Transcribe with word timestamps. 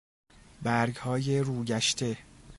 برگ 0.63 0.95
های 0.97 1.39
روگشته 1.43 2.17